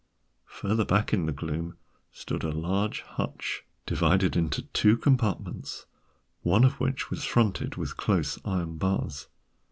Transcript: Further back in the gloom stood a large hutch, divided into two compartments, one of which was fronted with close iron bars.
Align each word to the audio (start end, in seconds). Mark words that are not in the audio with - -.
Further 0.47 0.83
back 0.83 1.13
in 1.13 1.27
the 1.27 1.31
gloom 1.31 1.77
stood 2.11 2.43
a 2.43 2.49
large 2.49 3.01
hutch, 3.01 3.63
divided 3.85 4.35
into 4.35 4.63
two 4.63 4.97
compartments, 4.97 5.85
one 6.41 6.63
of 6.63 6.79
which 6.79 7.11
was 7.11 7.23
fronted 7.23 7.75
with 7.75 7.97
close 7.97 8.39
iron 8.43 8.77
bars. 8.77 9.27